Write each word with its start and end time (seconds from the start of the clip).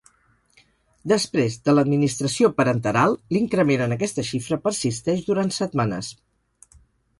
Després 1.11 1.57
de 1.69 1.75
l'administració 1.75 2.49
parenteral, 2.63 3.15
l'increment 3.37 3.85
en 3.89 3.95
aquesta 3.99 4.27
xifra 4.33 4.61
persisteix 4.67 5.25
durant 5.31 5.57
setmanes. 5.63 6.13